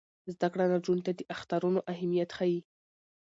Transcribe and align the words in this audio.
زده 0.33 0.47
کړه 0.53 0.65
نجونو 0.73 1.01
ته 1.05 1.11
د 1.15 1.21
اخترونو 1.33 1.79
اهمیت 1.93 2.29
ښيي. 2.37 2.59